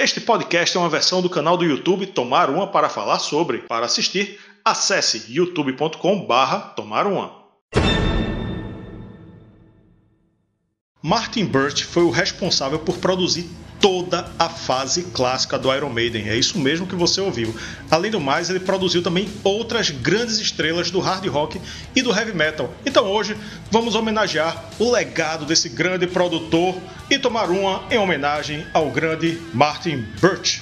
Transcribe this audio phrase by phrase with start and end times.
[0.00, 3.58] Este podcast é uma versão do canal do YouTube Tomar Uma para falar sobre.
[3.62, 7.36] Para assistir, acesse youtube.com/barra Tomar Uma.
[11.02, 13.50] Martin Birch foi o responsável por produzir
[13.80, 16.28] toda a fase clássica do Iron Maiden.
[16.28, 17.54] É isso mesmo que você ouviu.
[17.90, 21.60] Além do mais, ele produziu também outras grandes estrelas do hard rock
[21.94, 22.72] e do heavy metal.
[22.84, 23.36] Então hoje
[23.70, 26.76] vamos homenagear o legado desse grande produtor
[27.10, 30.60] e tomar uma em homenagem ao grande Martin Birch.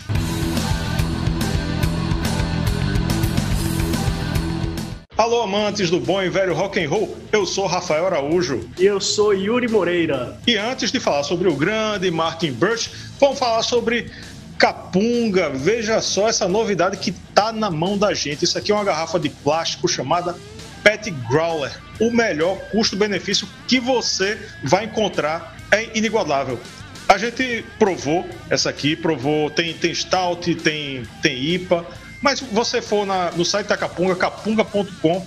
[5.16, 7.16] Alô, amantes do bom e velho rock and roll.
[7.32, 8.68] Eu sou Rafael Araújo.
[8.79, 10.38] E eu sou Yuri Moreira.
[10.46, 14.12] E antes de falar sobre o grande Martin Birch, vamos falar sobre
[14.58, 15.48] Capunga.
[15.48, 18.44] Veja só essa novidade que tá na mão da gente.
[18.44, 20.36] Isso aqui é uma garrafa de plástico chamada
[20.84, 21.72] Pet Growler.
[21.98, 26.60] O melhor custo-benefício que você vai encontrar é inigualável.
[27.08, 31.86] A gente provou essa aqui, provou, tem, tem Stout, tem, tem IPA
[32.20, 35.27] mas você for na, no site da Capunga, capunga.com,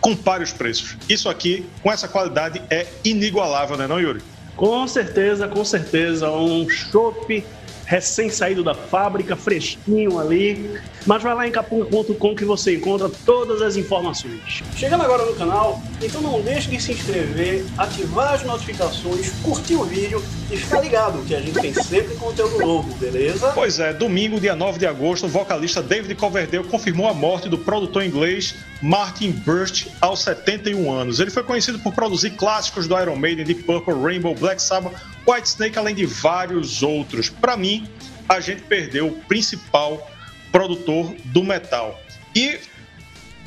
[0.00, 0.96] compare os preços.
[1.08, 4.22] Isso aqui, com essa qualidade, é inigualável, né, não, Yuri?
[4.56, 6.30] Com certeza, com certeza.
[6.30, 7.44] Um chopp
[7.86, 10.80] recém-saído da fábrica, fresquinho ali.
[11.06, 14.62] Mas vai lá em capunga.com que você encontra todas as informações.
[14.76, 19.84] Chegando agora no canal, então não deixe de se inscrever, ativar as notificações, curtir o
[19.84, 23.52] vídeo e ficar ligado que a gente tem sempre conteúdo novo, beleza?
[23.54, 27.58] Pois é, domingo, dia 9 de agosto, o vocalista David Coverdale confirmou a morte do
[27.58, 31.20] produtor inglês Martin Birch aos 71 anos.
[31.20, 34.94] Ele foi conhecido por produzir clássicos do Iron Maiden, Deep Purple, Rainbow, Black Sabbath,
[35.26, 37.28] White Snake, além de vários outros.
[37.28, 37.88] Para mim,
[38.28, 40.10] a gente perdeu o principal
[40.50, 41.98] produtor do metal.
[42.34, 42.58] E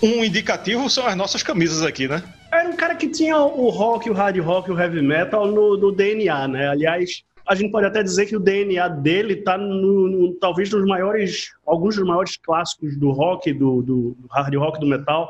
[0.01, 2.23] um indicativo são as nossas camisas aqui, né?
[2.55, 5.91] Era um cara que tinha o rock, o hard rock, o heavy metal no, no
[5.91, 6.69] DNA, né?
[6.69, 10.85] Aliás, a gente pode até dizer que o DNA dele tá no, no, talvez nos
[10.85, 15.29] maiores, alguns dos maiores clássicos do rock, do, do, hard rock, do metal.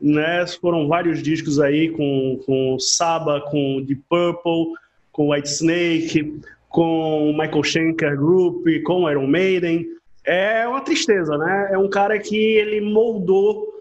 [0.00, 0.46] Né?
[0.60, 4.72] Foram vários discos aí com, com Saba, com Deep Purple,
[5.12, 9.86] com White Snake, com Michael Schenker Group, com Iron Maiden.
[10.24, 11.68] É uma tristeza, né?
[11.70, 13.75] É um cara que ele moldou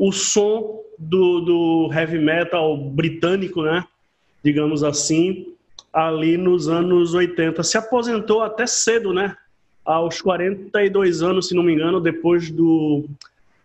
[0.00, 3.84] o som do, do heavy metal britânico, né?
[4.42, 5.54] Digamos assim,
[5.92, 7.62] ali nos anos 80.
[7.62, 9.36] Se aposentou até cedo, né?
[9.84, 13.04] Aos 42 anos, se não me engano, depois do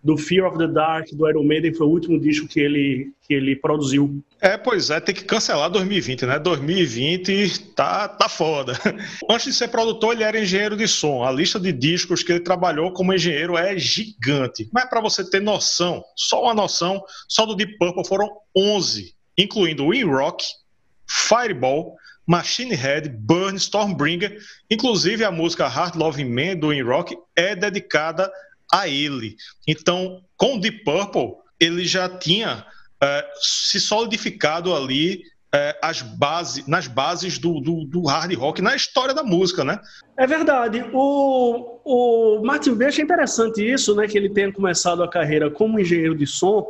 [0.05, 3.33] do Fear of the Dark, do Iron Maiden, foi o último disco que ele, que
[3.33, 4.23] ele produziu.
[4.39, 6.38] É, pois é, tem que cancelar 2020, né?
[6.38, 8.73] 2020 tá, tá foda.
[9.27, 11.23] Antes de ser produtor, ele era engenheiro de som.
[11.23, 14.69] A lista de discos que ele trabalhou como engenheiro é gigante.
[14.71, 19.89] Mas para você ter noção, só uma noção, só do Deep Purple foram 11, incluindo
[19.89, 20.45] Wind Rock,
[21.07, 21.95] Fireball,
[22.27, 24.38] Machine Head, Burn, Stormbringer,
[24.69, 28.31] inclusive a música Hard Loving Man do In Rock é dedicada
[28.80, 29.36] a ele.
[29.68, 32.66] Então, com o Deep Purple, ele já tinha
[33.02, 38.75] é, se solidificado ali é, as base, nas bases do, do, do, hard rock, na
[38.75, 39.80] história da música, né?
[40.18, 40.84] É verdade.
[40.91, 44.08] O, o Martin Birch é interessante isso, né?
[44.08, 46.66] Que ele tenha começado a carreira como engenheiro de som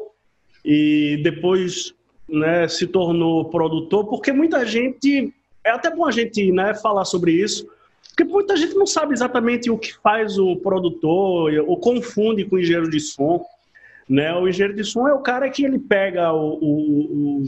[0.64, 1.94] e depois
[2.30, 5.34] né, se tornou produtor, porque muita gente...
[5.64, 7.68] É até bom a gente né, falar sobre isso,
[8.10, 12.60] porque muita gente não sabe exatamente o que faz o produtor, ou confunde com o
[12.60, 13.46] engenheiro de som.
[14.08, 14.34] Né?
[14.34, 17.46] O engenheiro de som é o cara que ele pega o, o, o,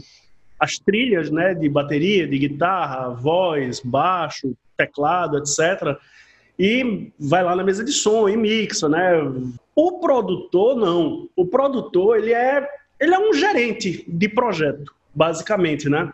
[0.58, 5.96] as trilhas né, de bateria, de guitarra, voz, baixo, teclado, etc.
[6.58, 9.12] E vai lá na mesa de som e mixa, né?
[9.74, 11.28] O produtor não.
[11.36, 12.68] O produtor ele é
[13.00, 16.12] ele é um gerente de projeto, basicamente, né?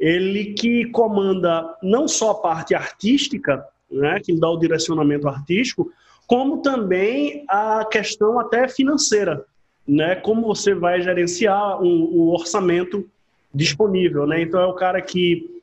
[0.00, 5.92] Ele que comanda não só a parte artística, né, que dá o direcionamento artístico,
[6.26, 9.44] como também a questão até financeira,
[9.86, 13.08] né, como você vai gerenciar um, o orçamento
[13.54, 14.40] disponível, né?
[14.40, 15.60] Então é o cara que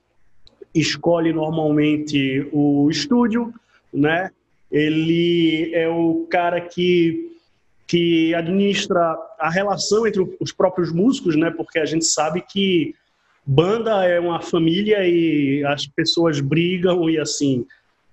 [0.74, 3.54] escolhe normalmente o estúdio,
[3.92, 4.30] né?
[4.72, 7.28] Ele é o cara que
[7.88, 11.50] que administra a relação entre os próprios músicos, né?
[11.50, 12.94] Porque a gente sabe que
[13.44, 17.66] banda é uma família e as pessoas brigam e assim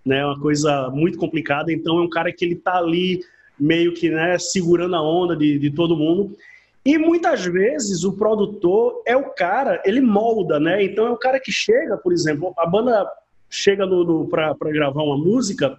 [0.06, 0.24] né?
[0.24, 1.72] Uma coisa muito complicada.
[1.72, 3.20] Então é um cara que ele tá ali
[3.58, 6.36] meio que né, segurando a onda de, de todo mundo.
[6.84, 10.84] E muitas vezes o produtor é o cara, ele molda, né?
[10.84, 13.04] Então é o cara que chega, por exemplo, a banda
[13.50, 15.76] chega no, no para gravar uma música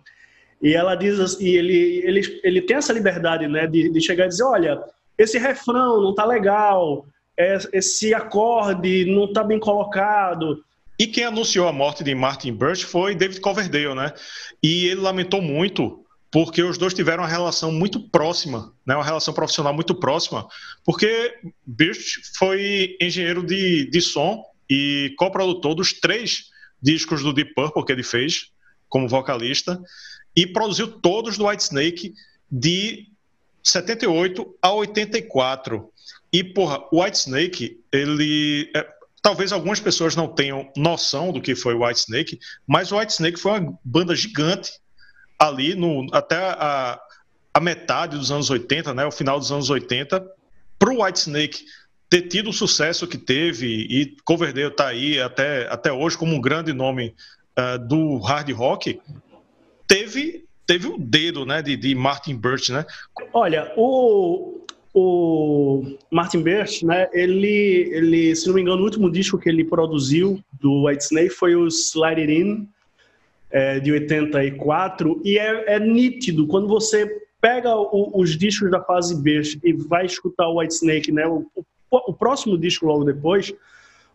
[0.62, 4.30] e ela diz e ele, ele, ele tem essa liberdade, né, de, de chegar e
[4.30, 4.84] dizer, olha,
[5.18, 7.06] esse refrão não tá legal,
[7.72, 10.62] esse acorde não tá bem colocado,
[11.00, 14.14] E quem anunciou a morte de Martin Birch foi David Coverdale, né?
[14.64, 18.96] E ele lamentou muito porque os dois tiveram uma relação muito próxima, né?
[18.96, 20.48] Uma relação profissional muito próxima,
[20.84, 21.34] porque
[21.66, 26.46] Birch foi engenheiro de, de som e coprodutor dos três
[26.82, 28.52] discos do Deep Purple que ele fez
[28.90, 29.82] como vocalista
[30.36, 32.14] e produziu todos do Whitesnake
[32.52, 33.08] de
[33.64, 35.90] 78 a 84.
[36.32, 38.70] E, porra, o Whitesnake, ele.
[38.76, 43.40] É, talvez algumas pessoas não tenham noção do que foi o Whitesnake, mas o Whitesnake
[43.40, 44.72] foi uma banda gigante
[45.40, 47.00] ali no, até a,
[47.54, 50.26] a metade dos anos 80, né, o final dos anos 80.
[50.80, 51.66] Para o Whitesnake
[52.10, 56.42] ter tido o sucesso que teve, e Coverdale está aí até, até hoje como um
[56.42, 57.14] grande nome
[57.58, 59.00] uh, do hard rock,
[59.88, 62.86] teve teve o dedo né, de, de Martin Birch, né?
[63.34, 64.57] Olha, o,
[65.00, 69.64] o Martin Birch, né, ele, ele, se não me engano, o último disco que ele
[69.64, 72.68] produziu do Whitesnake foi o Slide It In,
[73.52, 79.22] é, de 84, e é, é, nítido quando você pega o, os discos da fase
[79.22, 81.46] Birch e vai escutar o Whitesnake, né, o,
[81.92, 83.54] o, próximo disco logo depois,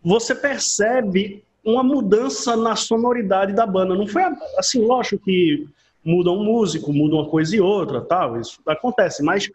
[0.02, 3.94] você percebe uma mudança na sonoridade da banda.
[3.94, 4.22] Não foi
[4.58, 5.64] assim, lógico que
[6.04, 9.48] muda um músico, muda uma coisa e outra, tal, isso acontece, mas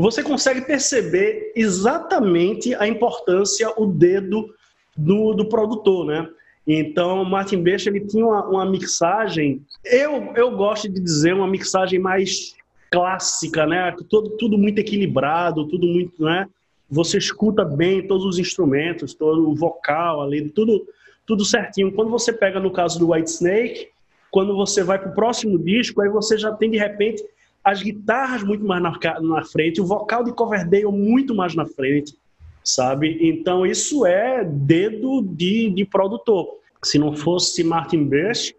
[0.00, 4.54] você consegue perceber exatamente a importância, o dedo
[4.96, 6.28] do, do produtor, né?
[6.66, 11.98] Então, Martin Beixa, ele tinha uma, uma, mixagem, eu, eu gosto de dizer uma mixagem
[11.98, 12.54] mais
[12.90, 13.94] clássica, né?
[14.08, 16.46] Tudo, tudo muito equilibrado, tudo muito, né?
[16.90, 20.86] Você escuta bem todos os instrumentos, todo o vocal ali, tudo,
[21.26, 21.92] tudo certinho.
[21.92, 23.88] Quando você pega no caso do White Snake,
[24.30, 27.24] quando você vai para o próximo disco, aí você já tem de repente
[27.68, 32.16] as guitarras muito mais na, na frente, o vocal de Coverdale muito mais na frente,
[32.64, 33.18] sabe?
[33.20, 36.48] Então isso é dedo de, de produtor.
[36.82, 38.56] Se não fosse Martin Birch,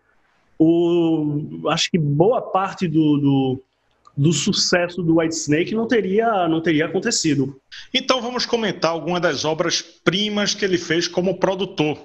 [0.60, 3.64] o, acho que boa parte do, do,
[4.16, 7.60] do sucesso do White Snake não teria, não teria acontecido.
[7.92, 11.98] Então vamos comentar algumas das obras primas que ele fez como produtor.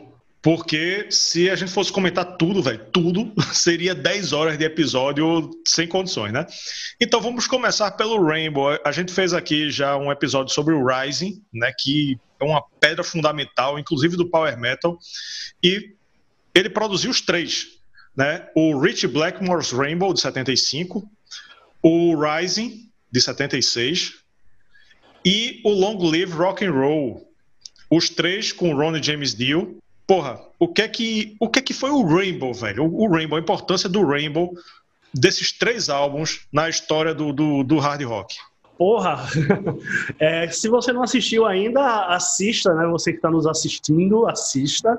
[0.45, 5.89] Porque se a gente fosse comentar tudo, velho, tudo, seria 10 horas de episódio sem
[5.89, 6.47] condições, né?
[7.01, 8.79] Então vamos começar pelo Rainbow.
[8.85, 11.73] A gente fez aqui já um episódio sobre o Rising, né?
[11.79, 14.99] Que é uma pedra fundamental, inclusive do Power Metal.
[15.63, 15.95] E
[16.55, 17.79] ele produziu os três,
[18.15, 18.47] né?
[18.55, 21.09] O Rich Blackmore's Rainbow, de 75,
[21.83, 24.13] o Rising, de 76,
[25.25, 27.27] e o Long Live Rock and Roll.
[27.91, 31.75] Os três com Ronnie James Dio porra, o que é que, o que, é que
[31.75, 32.85] foi o Rainbow, velho?
[32.85, 34.55] O, o Rainbow, a importância do Rainbow
[35.13, 38.37] desses três álbuns na história do, do, do hard rock.
[38.77, 39.25] Porra,
[40.19, 42.87] é, se você não assistiu ainda, assista, né?
[42.89, 44.99] Você que está nos assistindo, assista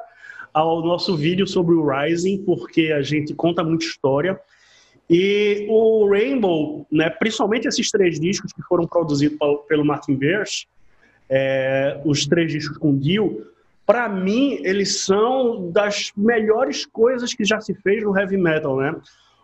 [0.54, 4.40] ao nosso vídeo sobre o Rising, porque a gente conta muita história.
[5.10, 9.38] E o Rainbow, né, principalmente esses três discos que foram produzidos
[9.68, 10.68] pelo Martin Birch,
[11.30, 13.46] é, os três discos com Dio,
[13.86, 18.96] para mim, eles são das melhores coisas que já se fez no heavy metal, né?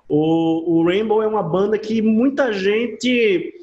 [0.09, 3.53] O, o Rainbow é uma banda que muita gente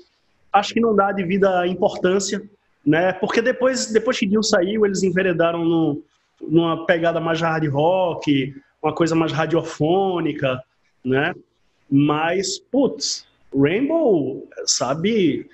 [0.52, 2.42] acho que não dá de vida importância,
[2.86, 3.12] né?
[3.12, 6.02] Porque depois, depois que Dio saiu, eles enveredaram no,
[6.40, 10.62] numa pegada mais hard rock, uma coisa mais radiofônica,
[11.04, 11.34] né?
[11.90, 15.48] Mas, putz, Rainbow, sabe,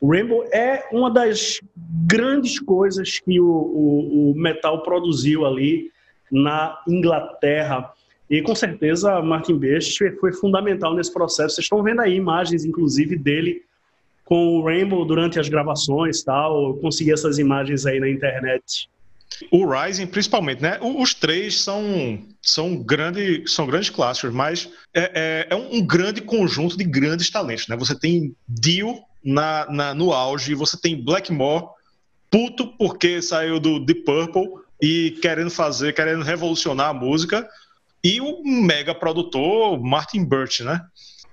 [0.00, 1.60] o Rainbow é uma das
[2.06, 5.90] grandes coisas que o, o, o, metal produziu ali
[6.30, 7.92] na Inglaterra.
[8.30, 11.56] E com certeza Martin Best foi fundamental nesse processo.
[11.56, 13.62] Vocês estão vendo aí imagens, inclusive, dele
[14.24, 16.68] com o Rainbow durante as gravações tal.
[16.68, 18.88] Eu consegui essas imagens aí na internet.
[19.50, 20.78] O Rising, principalmente, né?
[20.80, 26.76] Os três são, são, grande, são grandes clássicos, mas é, é, é um grande conjunto
[26.76, 27.76] de grandes talentos, né?
[27.76, 28.96] Você tem Dio
[29.28, 30.54] na, na, no auge.
[30.54, 31.66] Você tem Blackmore,
[32.30, 34.48] puto porque saiu do Deep Purple
[34.80, 37.46] e querendo fazer, querendo revolucionar a música.
[38.02, 40.80] E o mega produtor Martin Birch, né?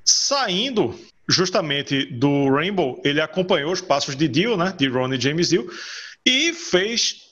[0.04, 0.94] Saindo
[1.28, 4.74] justamente do Rainbow, ele acompanhou os passos de Dio, né?
[4.78, 5.70] De Ronnie James Dio,
[6.26, 7.25] e fez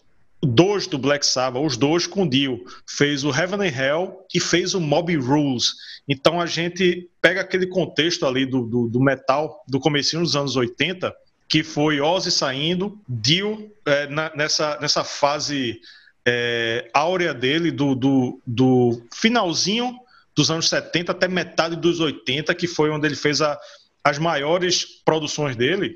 [0.43, 2.65] dois do Black Sabbath, os dois com Dio.
[2.85, 5.73] Fez o Heaven and Hell e fez o Mob Rules.
[6.07, 10.55] Então a gente pega aquele contexto ali do, do, do metal do começo dos anos
[10.55, 11.13] 80,
[11.47, 15.79] que foi Ozzy saindo, Dio é, na, nessa, nessa fase
[16.25, 19.97] é, áurea dele, do, do, do, finalzinho
[20.35, 23.57] dos anos 70 até metade dos 80, que foi onde ele fez a,
[24.03, 25.95] as maiores produções dele.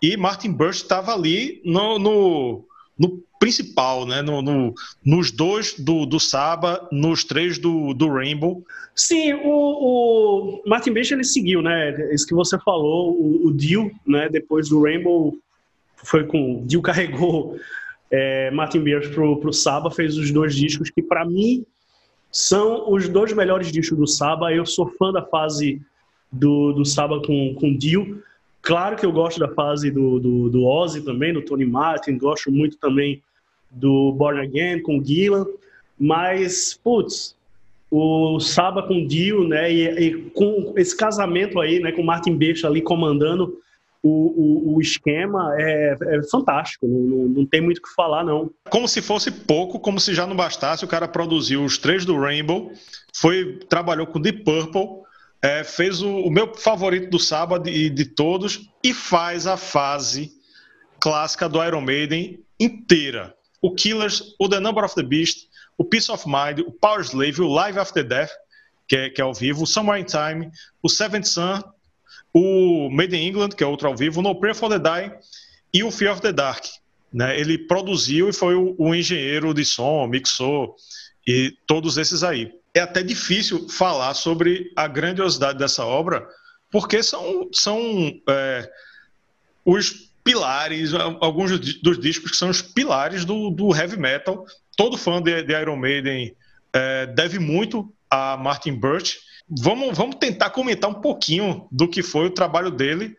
[0.00, 2.64] E Martin Birch estava ali no, no
[3.02, 4.22] no principal, né?
[4.22, 4.72] No, no,
[5.04, 8.64] nos dois do, do Saba, nos três do, do Rainbow.
[8.94, 11.90] Sim, o, o Martin Beijo ele seguiu, né?
[12.14, 14.28] Isso que você falou, o, o Dio, né?
[14.28, 15.36] Depois do Rainbow
[15.96, 17.56] foi com Dio carregou
[18.10, 21.64] é, Martin Beers pro, pro Saba, fez os dois discos que para mim
[22.30, 24.52] são os dois melhores discos do Saba.
[24.52, 25.80] Eu sou fã da fase
[26.30, 28.22] do, do Saba com, com Dio.
[28.62, 32.50] Claro que eu gosto da fase do, do, do Ozzy também, do Tony Martin, gosto
[32.50, 33.20] muito também
[33.70, 35.46] do Born Again com Gillan,
[35.98, 37.36] mas, putz,
[37.90, 42.66] o Saba com Dio, né, e, e, com esse casamento aí, né, com Martin Beixa
[42.66, 43.58] ali comandando
[44.02, 48.50] o, o, o esquema é, é fantástico, não, não, tem muito o que falar, não.
[48.70, 52.18] Como se fosse pouco, como se já não bastasse, o cara produziu os três do
[52.18, 52.72] Rainbow,
[53.14, 55.01] foi trabalhou com Deep Purple,
[55.42, 60.32] é, fez o, o, meu favorito do sábado e de todos e faz a fase
[61.00, 63.34] clássica do Iron Maiden inteira.
[63.60, 67.42] O Killers, o The Number of the Beast, o Peace of Mind, o Power Slave,
[67.42, 68.30] o Live After Death,
[68.86, 71.60] que é, que é ao vivo, o Somewhere in Time, o Seventh Sun,
[72.32, 75.12] o Made in England, que é outro ao vivo, o No Prayer for the Dying
[75.74, 76.64] e o Fear of the Dark.
[77.12, 77.38] Né?
[77.38, 80.76] Ele produziu e foi o, o engenheiro de som, mixou
[81.26, 86.26] e todos esses aí é até difícil falar sobre a grandiosidade dessa obra,
[86.70, 87.78] porque são, são
[88.28, 88.70] é,
[89.64, 94.46] os pilares, alguns dos discos que são os pilares do, do heavy metal.
[94.76, 96.34] Todo fã de, de Iron Maiden
[96.72, 99.18] é, deve muito a Martin Birch.
[99.48, 103.14] Vamos, vamos tentar comentar um pouquinho do que foi o trabalho dele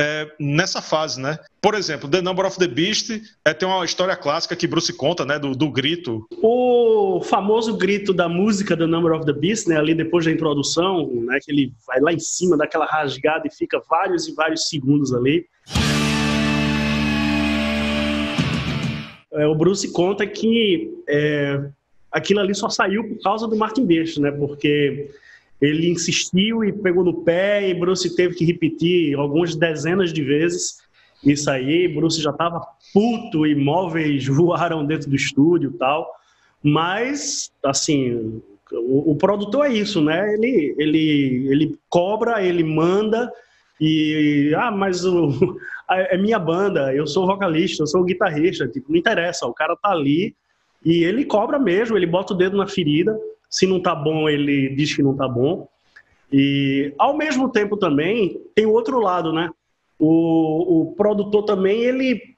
[0.00, 1.38] é, nessa fase, né?
[1.60, 3.10] Por exemplo, The Number of the Beast
[3.44, 5.38] é, tem uma história clássica que Bruce conta, né?
[5.38, 6.24] Do, do grito.
[6.40, 9.76] O famoso grito da música The Number of the Beast, né?
[9.76, 11.38] Ali depois da introdução, né?
[11.42, 15.46] Que ele vai lá em cima daquela rasgada e fica vários e vários segundos ali.
[19.32, 21.60] É, o Bruce conta que é,
[22.12, 24.30] aquilo ali só saiu por causa do Martin Best, né?
[24.30, 25.10] Porque
[25.60, 30.78] ele insistiu e pegou no pé e Bruce teve que repetir algumas dezenas de vezes
[31.24, 31.88] isso aí.
[31.88, 36.08] Bruce já estava puto e móveis voaram dentro do estúdio tal.
[36.62, 38.40] Mas, assim,
[38.72, 40.34] o, o, produtor é isso, né?
[40.34, 43.32] Ele, ele, ele cobra, ele manda
[43.80, 44.52] e...
[44.56, 45.56] Ah, mas o,
[45.90, 48.68] é minha banda, eu sou vocalista, eu sou guitarrista.
[48.68, 50.34] Tipo, não interessa, o cara tá ali
[50.84, 54.74] e ele cobra mesmo, ele bota o dedo na ferida se não tá bom, ele
[54.74, 55.68] diz que não tá bom.
[56.32, 59.50] E ao mesmo tempo também tem o outro lado, né?
[59.98, 62.36] O, o produtor também ele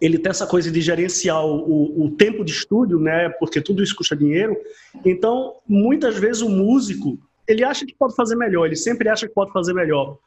[0.00, 3.30] ele tem essa coisa de gerenciar o, o, tempo de estúdio, né?
[3.30, 4.54] Porque tudo isso custa dinheiro.
[5.02, 9.32] Então, muitas vezes o músico ele acha que pode fazer melhor, ele sempre acha que
[9.32, 10.18] pode fazer melhor.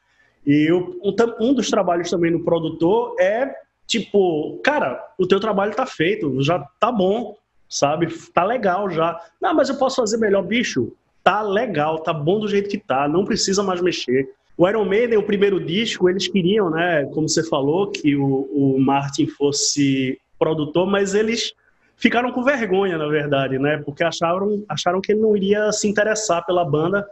[0.46, 3.54] E eu, um, um dos trabalhos também no produtor é
[3.86, 7.36] tipo, cara, o teu trabalho tá feito, já tá bom,
[7.68, 8.06] sabe?
[8.32, 9.20] Tá legal já.
[9.40, 10.92] Não, mas eu posso fazer melhor, bicho.
[11.22, 14.30] Tá legal, tá bom do jeito que tá, não precisa mais mexer.
[14.56, 18.80] O Iron Maiden, o primeiro disco, eles queriam, né, como você falou, que o, o
[18.80, 21.52] Martin fosse produtor, mas eles
[21.96, 26.44] ficaram com vergonha, na verdade, né, porque acharam, acharam que ele não iria se interessar
[26.44, 27.06] pela banda,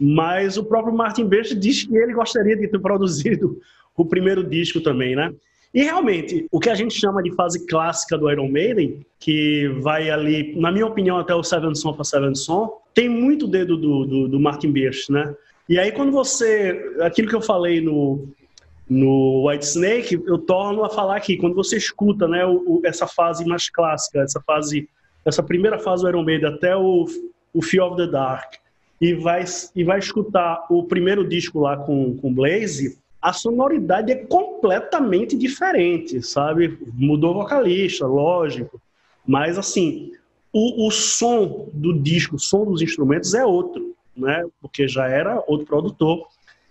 [0.00, 3.60] mas o próprio Martin Best disse que ele gostaria de ter produzido
[3.96, 5.34] o primeiro disco também, né.
[5.72, 10.08] E realmente, o que a gente chama de fase clássica do Iron Maiden, que vai
[10.08, 14.06] ali, na minha opinião, até o Seven Son para Seven Son, tem muito dedo do,
[14.06, 15.34] do, do Martin Birch, né?
[15.68, 18.26] E aí quando você, aquilo que eu falei no,
[18.88, 23.06] no White Snake, eu torno a falar aqui, quando você escuta, né, o, o, essa
[23.06, 24.88] fase mais clássica, essa fase,
[25.24, 27.04] essa primeira fase do Iron Maiden até o,
[27.52, 28.54] o Fear of the Dark,
[29.00, 29.44] e vai,
[29.76, 36.22] e vai escutar o primeiro disco lá com, com Blaze, a sonoridade é completamente diferente,
[36.22, 36.78] sabe?
[36.94, 38.80] Mudou o vocalista, lógico,
[39.26, 40.12] mas assim,
[40.52, 44.44] o, o som do disco, o som dos instrumentos é outro, né?
[44.60, 46.26] Porque já era outro produtor.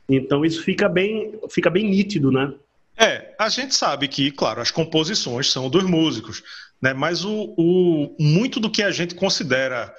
[0.09, 2.53] Então isso fica bem, fica bem nítido, né?
[2.97, 6.41] É, a gente sabe que, claro, as composições são dos músicos,
[6.81, 6.93] né?
[6.93, 9.93] Mas o, o muito do que a gente considera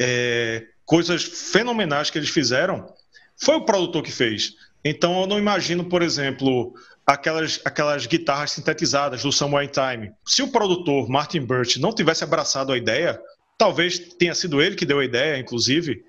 [0.00, 2.92] é, coisas fenomenais que eles fizeram
[3.36, 4.54] foi o produtor que fez.
[4.84, 6.74] Então eu não imagino, por exemplo,
[7.06, 9.30] aquelas, aquelas guitarras sintetizadas do
[9.62, 10.12] in Time.
[10.24, 13.20] Se o produtor Martin Birch não tivesse abraçado a ideia,
[13.58, 16.04] talvez tenha sido ele que deu a ideia, inclusive.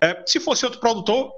[0.00, 1.32] É, se fosse outro produtor,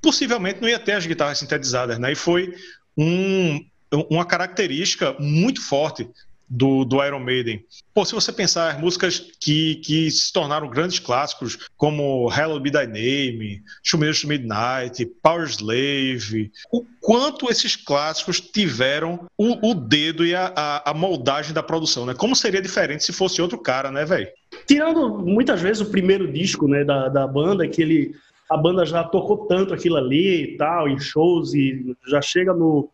[0.00, 2.12] possivelmente não ia ter as guitarras sintetizadas, né?
[2.12, 2.54] E foi
[2.96, 3.62] um,
[4.08, 6.08] uma característica muito forte
[6.48, 7.64] do, do Iron Maiden.
[7.92, 12.86] Pô, se você pensar músicas que, que se tornaram grandes clássicos, como Hello Be Thy
[12.86, 20.52] Name, Shumeiros Midnight, Power Slave, o quanto esses clássicos tiveram o, o dedo e a,
[20.54, 22.14] a, a, moldagem da produção, né?
[22.14, 24.28] Como seria diferente se fosse outro cara, né, velho?
[24.66, 28.14] Tirando muitas vezes o primeiro disco né, da, da banda, que ele,
[28.48, 32.88] a banda já tocou tanto aquilo ali e tal, em shows, e já chega no,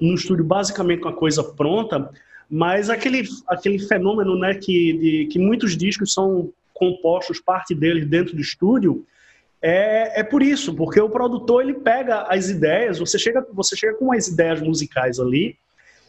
[0.00, 2.10] no estúdio basicamente com a coisa pronta,
[2.54, 8.36] mas aquele, aquele fenômeno né, que, de, que muitos discos são compostos, parte deles dentro
[8.36, 9.06] do estúdio,
[9.62, 13.94] é, é por isso, porque o produtor ele pega as ideias, você chega, você chega
[13.94, 15.56] com as ideias musicais ali,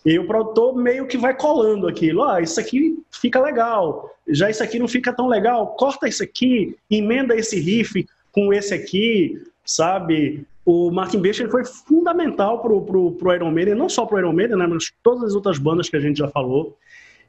[0.06, 2.26] e o produtor meio que vai colando aquilo.
[2.26, 6.76] Ah, isso aqui fica legal, já isso aqui não fica tão legal, corta isso aqui,
[6.92, 10.46] emenda esse riff com esse aqui, sabe?
[10.66, 14.58] O Martin Becher foi fundamental pro, pro, pro Iron Maiden, não só pro Iron Maiden,
[14.58, 16.78] né, mas todas as outras bandas que a gente já falou.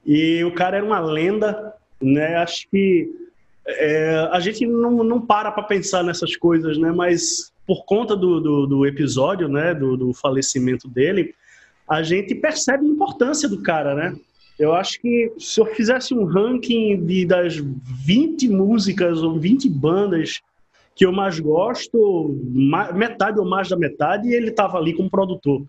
[0.07, 2.37] E o cara era uma lenda, né?
[2.37, 3.11] Acho que
[3.67, 6.93] é, a gente não, não para para pensar nessas coisas, né?
[6.93, 9.75] Mas por conta do, do, do episódio, né?
[9.75, 11.35] Do, do, falecimento dele,
[11.89, 14.15] a gente percebe a importância do cara, né?
[14.59, 20.41] Eu acho que se eu fizesse um ranking de, das 20 músicas ou 20 bandas
[20.95, 22.37] que eu mais gosto,
[22.95, 25.63] metade ou mais da metade, ele estava ali como produtor.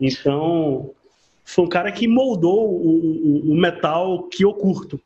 [0.00, 0.90] Então,
[1.44, 5.00] foi um cara que moldou o, o, o, metal que eu curto.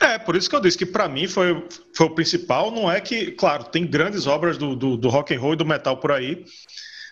[0.00, 1.64] É, por isso que eu disse que para mim foi,
[1.94, 2.70] foi o principal.
[2.70, 5.66] Não é que, claro, tem grandes obras do, do, do rock and roll e do
[5.66, 6.44] metal por aí,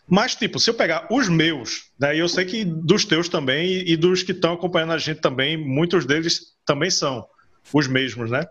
[0.09, 3.67] mas, tipo, se eu pegar os meus, né, e eu sei que dos teus também,
[3.67, 7.27] e, e dos que estão acompanhando a gente também, muitos deles também são
[7.73, 8.47] os mesmos, né?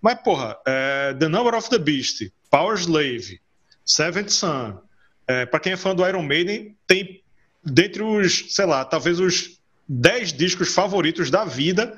[0.00, 3.40] Mas, porra, é, The Number of the Beast, Power Slave,
[3.84, 4.80] Seventh Son,
[5.26, 7.22] é, para quem é fã do Iron Maiden, tem
[7.64, 11.96] dentre os, sei lá, talvez os 10 discos favoritos da vida,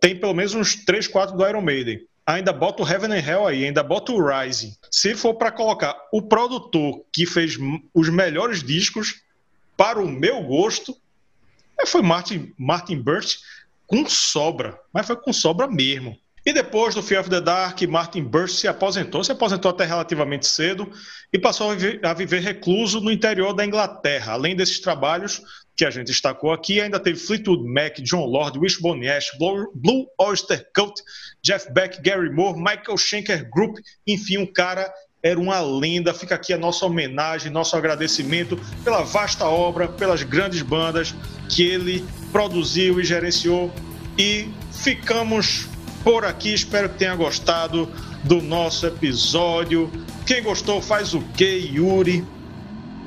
[0.00, 2.06] tem pelo menos uns 3, 4 do Iron Maiden.
[2.26, 4.74] Ainda bota o Heaven and Hell aí, ainda bota o Rising.
[4.90, 7.56] Se for para colocar o produtor que fez
[7.94, 9.22] os melhores discos,
[9.76, 10.96] para o meu gosto,
[11.78, 13.38] é, foi Martin, Martin Birch
[13.86, 16.18] com sobra, mas foi com sobra mesmo.
[16.46, 20.46] E depois do Fear of the Dark, Martin Burst se aposentou, se aposentou até relativamente
[20.46, 20.88] cedo
[21.32, 24.34] e passou a viver, a viver recluso no interior da Inglaterra.
[24.34, 25.42] Além desses trabalhos
[25.76, 30.64] que a gente destacou aqui, ainda teve Fleetwood Mac, John Lord, Wishbone Ash, Blue Oyster
[30.72, 31.02] Cult,
[31.42, 34.88] Jeff Beck, Gary Moore, Michael Schenker Group, enfim, um cara
[35.24, 36.14] era uma lenda.
[36.14, 41.12] Fica aqui a nossa homenagem, nosso agradecimento pela vasta obra, pelas grandes bandas
[41.50, 43.72] que ele produziu e gerenciou.
[44.16, 45.66] E ficamos
[46.06, 46.54] por aqui.
[46.54, 47.88] Espero que tenha gostado
[48.22, 49.90] do nosso episódio.
[50.24, 52.24] Quem gostou, faz o que, Yuri?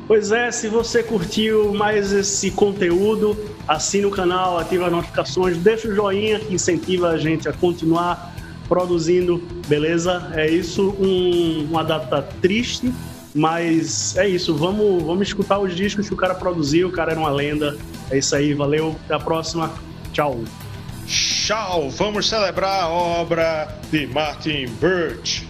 [0.05, 5.87] Pois é, se você curtiu mais esse conteúdo, assine o canal, ative as notificações, deixa
[5.87, 8.35] o joinha que incentiva a gente a continuar
[8.67, 10.33] produzindo, beleza?
[10.35, 12.93] É isso, um, uma data triste,
[13.33, 17.19] mas é isso, vamos, vamos escutar os discos que o cara produziu, o cara era
[17.19, 17.77] uma lenda.
[18.11, 19.71] É isso aí, valeu, até a próxima,
[20.11, 20.43] tchau.
[21.49, 21.89] Tchau!
[21.89, 25.48] Vamos celebrar a obra de Martin Birch.